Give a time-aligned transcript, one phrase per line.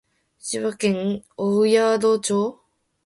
[0.39, 2.59] 千葉県御宿町